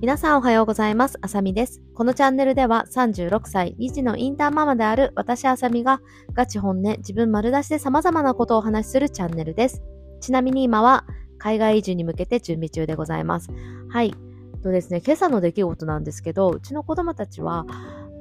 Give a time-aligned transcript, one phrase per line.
[0.00, 1.18] 皆さんおはようございます。
[1.20, 1.82] あさみです。
[1.92, 6.00] このチャンネルでは36歳、2児のインターママである私あさみが
[6.32, 9.82] ガチ本音、自分丸出しで様々なことをお話しするチャンネルです。
[10.22, 11.04] ちなみに今は
[11.36, 13.50] 海外移住に向けて準備中でございます。
[13.90, 14.14] はい。
[14.62, 17.66] とですね、今朝の出来事なんですけど、うちの子供たちは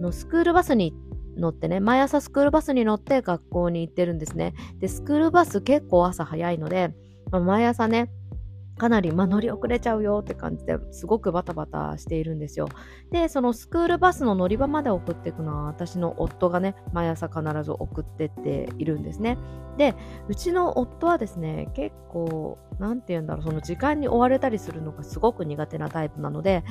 [0.00, 0.96] のスクールバスに
[1.36, 4.52] 乗ってね、毎朝スクールバスに乗って学校に行ってるんですね。
[4.80, 6.92] で、スクールバス結構朝早いので、
[7.30, 8.10] 毎朝ね、
[8.78, 12.68] かなり、ま、乗り遅れちゃうよって感じですごくバタバタしているんですよ。
[13.10, 19.36] で、そのスクールバスの乗り場まで送っていくのは私の夫がね、毎朝必ず送ってっているんですね。
[19.76, 19.94] で、
[20.28, 26.64] うちの夫はですね、結構、なんて言うんだろう、その時間に追われたりするのがすごく苦手なタイプなので、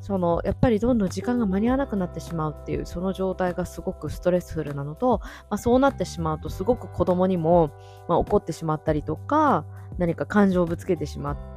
[0.00, 5.20] その、やっぱりどんどん時間が間に合わなくなってしまうっていう、その状態がすごくストレスフルなのと、
[5.50, 7.70] まあ、そうなってしまうとすごく子供にも、
[8.08, 9.64] まあ、怒ってしまったりとか、
[9.98, 11.47] 何か感情をぶつけてしまって、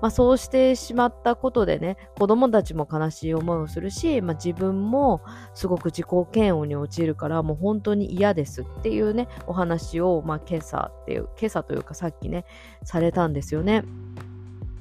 [0.00, 5.22] まあ、そうしてしまったことでね子供たちも悲しい思いをするし、まあ、自分も
[5.54, 12.44] すごく自己嫌悪に陥るからもう本当に嫌ですっていうねお話を、まあ、今朝っていう今朝というかさっきね
[12.84, 13.84] されたんですよね。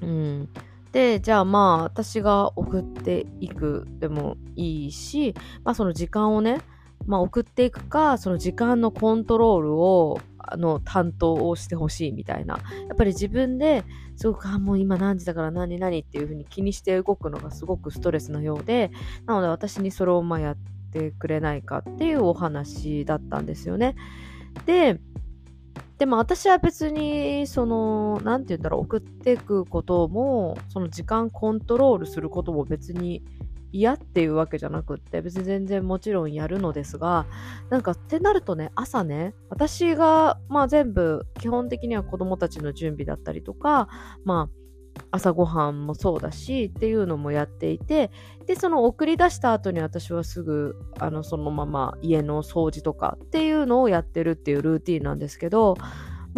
[0.01, 0.49] うん、
[0.91, 6.61] でじゃあまあ私が送っていくでもいいし、まあ、その時間をね
[7.05, 10.19] まあ、送っていくか、その時間のコントロールを、
[10.55, 12.59] の、担当をしてほしいみたいな。
[12.87, 13.83] やっぱり自分で
[14.15, 18.91] すごく、あ、もう今何時だから何々っていう風に気にして動くのがすごくストレスのようで、
[19.25, 20.57] なので私にそれをまあやっ
[20.91, 23.95] てくれないかっていうお話だったんですよね。
[24.65, 24.99] で、
[25.97, 33.23] でも私は別に、その、なんて言うんだろう、送っていくことも、その時間コントロールすることも別に
[33.71, 37.25] 嫌っていうわけじゃなくって別に全然もちろんやるのですが
[37.69, 43.87] なんかってなるとね朝ね私がまあ全部基本的には子供たちの準備だったりとか
[44.23, 44.57] まあ
[45.11, 48.11] 朝ごはんもそうだしっていうのもやっていて
[48.47, 55.77] でその送り出した後に私はすぐあのそのまま家の掃除とかっていうのをやってるっていうルーティンなんですけど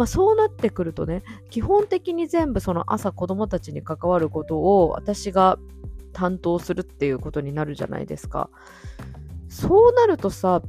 [0.00, 5.58] まあ、そうなってくるとね基本的に全部その朝子供たちに関わることを私が
[6.12, 8.50] 担当するっていうことになるじゃないですか。
[9.48, 10.62] そうなるとさ、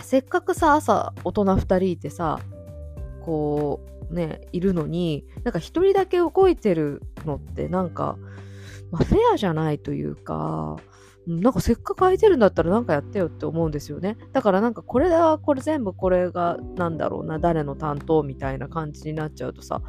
[0.00, 2.40] せっかくさ、朝大人2人いてさ、
[3.22, 3.80] こ
[4.10, 8.16] うね、いるのに、なんか1人だけ動いてるのってなんか、
[8.90, 10.76] まあ、フェアじゃないというか、
[11.26, 14.16] なんかせっかく空いてるんだったらなんかやってよって思うんですよね。
[14.32, 19.82] だからなんかこれはこれ全部これがなんだろうな、誰の担当みたいな感じになっちゃうとさ、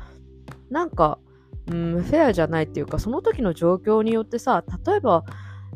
[0.69, 1.19] なんか
[1.71, 5.23] うん、フェアじゃないっていうか、その時の状況によってさ、例えば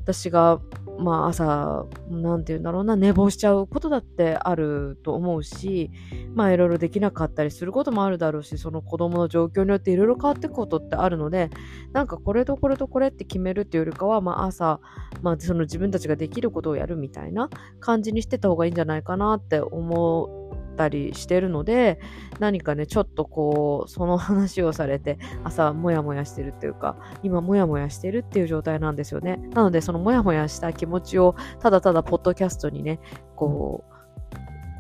[0.04, 0.60] 私が、
[1.00, 5.92] まあ朝、なんて言うんだろうな、寝坊しちゃうことだってあると思うし、
[6.36, 11.50] まあいろいろできなかったりすることもあるだろうし、その子供の状況によっていろいろ変わっていくことってあるので、
[11.94, 14.82] なんかこれとこれとこれって決めるっていうよりかは、まあ朝、
[15.22, 17.50] まあその自分たちができることをやるみたいな
[17.80, 20.43] 感じにしてた方がいいんじゃないかなって思う
[20.74, 22.00] ったりしてるので
[22.40, 33.00] 何かねちょっとこうその話をされて朝モヤモヤしてるっていうか今モヤモヤしてるっていう状態なんですよねなのでそのモヤモヤした気持ちをただただポッドキャストにね
[33.36, 33.94] こう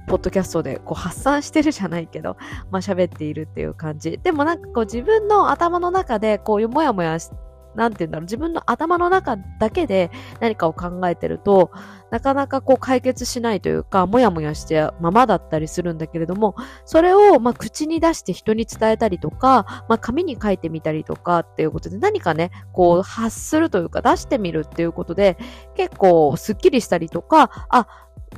[0.07, 2.35] ポッドキャストでこう発散してるじゃないけど、
[2.71, 4.19] まあ喋っているっていう感じ。
[4.21, 7.31] でもなんかこう自分の頭の中でこういうモヤモヤし
[7.75, 11.72] なんて言うんだろう、自分の頭の中だけで何かを考えてると、
[12.11, 25.38] なかなかこう解決しないというか、もやもやしてままだったりするんだけれども、それをまあ口に出して人に伝えたりとか、まあ、紙に書いてみたりとかっていうことで何かね、こう発するというか出してみるっていうことで、
[25.75, 27.88] 結構スッキリしたりとか、あ、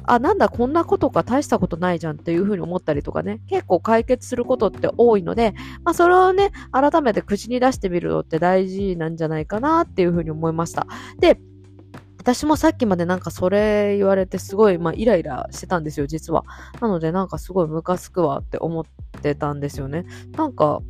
[0.04, 10.88] あ、なんだ、こんなことか大したことないじゃんっていうふうに思ったりとかね、結構解決することって多いので、まあそれをね、改めて口に出してみるのって大事なんじゃないかなっていうふうに思いました。
[11.20, 11.40] で、
[12.26, 16.44] 私もさっきまでなんかそれ言われてすごい、まあ、イライラしてたんですよ、実は。
[16.82, 18.86] なのでなんかすごいムカつくわって思っ
[19.22, 20.06] てたんですよね。
[20.36, 20.82] なんか、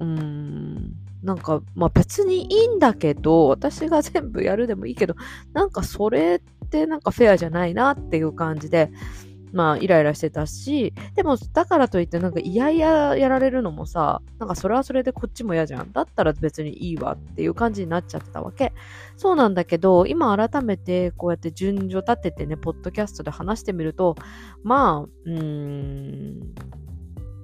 [0.00, 5.14] うーん、なんか、まあ別にいいんだけど、私が全部やるでもいいけど、
[5.52, 8.90] なんかそれってなんかフェアじゃないなっていう感じで、
[9.52, 15.92] まあイライラしてたし、でもだからといってなんか嫌々やられるのもさ、なんかそれはそれでこっちも嫌じゃん。
[15.92, 18.72] だったら別にいいわっていう感じになっちゃってたわけ。
[19.16, 24.16] そうなんだけど、今改めてこうやって順序立ててね、ポッドキャストで話してみると、
[24.62, 26.54] まあ、うーん、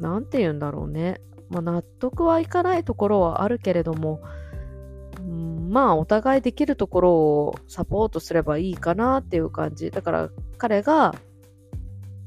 [0.01, 1.21] なんて言うんだろうね。
[1.49, 4.21] まあ、納得はいかないところはあるけれども、
[5.69, 9.91] まあお互いできるところをサポートすればいいかなっていう感じ。
[9.91, 11.15] だから彼が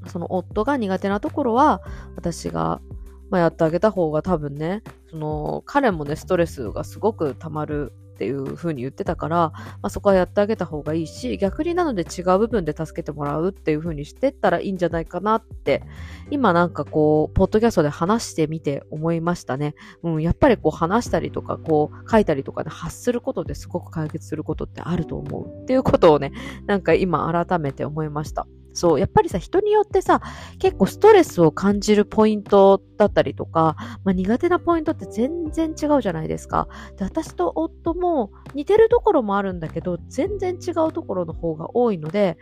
[0.07, 1.81] その夫が苦手なところは
[2.15, 2.81] 私が、
[3.29, 9.53] まあ、やってあげた方が多分ねその彼もねストレスがすごくたまるっていう風に言ってたから、ま
[9.83, 15.83] あ、そこはやってあげた方がいいし、逆になので違う部分で助けてもらうっていう風にしてったらいいんじゃないかなって、
[16.31, 19.75] 今なんかこう、ポッドキャストで話してみて思いましたね。
[20.01, 26.31] うん、やっぱりこう話したりとか、こう書いたりとかで発することですごく解決することってあると思うっていうことをね、
[26.65, 28.47] なんか今改めて思いました。
[28.77, 30.21] そう、やっぱりさ、人によってさ、
[30.59, 36.67] 結構ストレスを感じるポイントだったりとか、まあ、苦手なポイントって全然違うじゃないですか。
[36.95, 42.37] で、私と夫も似てるところもあるんだけど、全然違うところの方が多いので、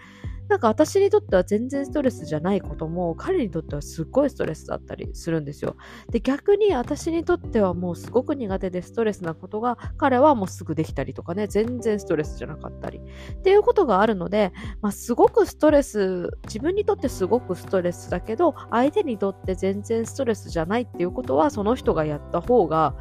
[0.48, 5.76] なんか私にとっては全然ストレスじゃないことも彼にとってはすっごいストレスだったりするんですよ。
[6.12, 22.96] で逆に私にとってはもうすごく苦手でストレスなことが彼はもうすぐできたりとかね全然ストレスじゃなかったりっていうことがあるので、まあ、すごくストレス自分にとってすごくストレスだけど相手にとって全然ストレスじゃないっていうことはその人がやった方が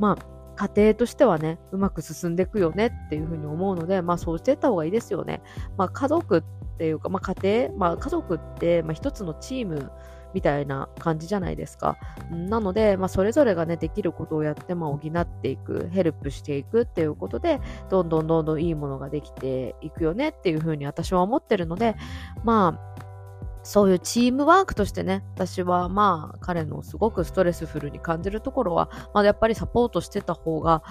[0.00, 5.40] まあ家庭としてはね、うまく進んでいくよねっていうふうに思うので、まあそうしていった方がいいですよね。
[5.76, 6.42] まあ家族
[6.78, 9.90] っていうか、まあ家庭、まあ家族って、まあ一つのチーム
[10.32, 11.98] みたいな感じじゃないですか。
[12.30, 17.60] なので、まあそれぞれがね、できることをやって、まあ補っていく、ヘルプしていくっていうことで、
[17.90, 21.96] どんどんどんどんいいものができていくよねっていうふうに私は思ってるので、
[22.44, 22.97] まあ、
[23.62, 30.82] そういうチームワークとしてね、私はまあ彼のすごくストレスフルに感じるところは、まあ、やっぱりサポートしてた方が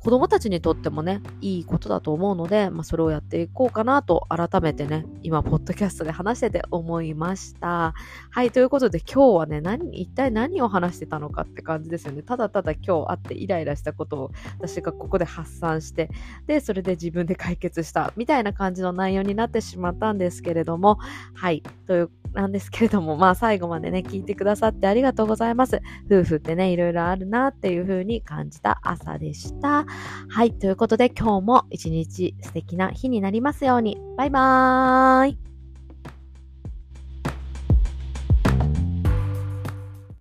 [0.00, 7.94] 子供たちにとってもね、いいことだと思うので、まあ、それをやっていこうかなと改めてね、今、ポッドキャストで話してて思いました。
[8.30, 12.22] はい、ということで今日はね、何、一体何を話してたのかって感じですよね。
[12.22, 16.10] ただただ今日会ってイライラしたことを私がここで発散して、
[16.46, 20.98] で、それで自分で解決したみたいな感じの内容になってしまったんですけれども、
[21.34, 25.80] はい、というなんですけれども、まあ最後までね、聞いてくださってありがとうございます。
[26.06, 29.86] 夫婦ってね、いろいろあるなっていう風に感じた朝でした。
[30.28, 33.98] はい、ということで今日も一日素敵な日になりますように。
[34.16, 35.55] バイバーイ。